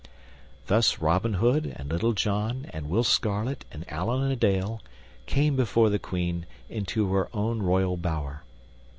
Thus 0.65 0.97
Robin 0.97 1.35
Hood 1.35 1.71
and 1.75 1.87
Little 1.91 2.13
John 2.13 2.65
and 2.71 2.89
Will 2.89 3.03
Scarlet 3.03 3.65
and 3.71 3.85
Allan 3.87 4.31
a 4.31 4.35
Dale 4.35 4.81
came 5.27 5.55
before 5.55 5.91
the 5.91 5.99
Queen 5.99 6.47
into 6.69 7.13
her 7.13 7.29
own 7.35 7.61
royal 7.61 7.97
bower. 7.97 8.41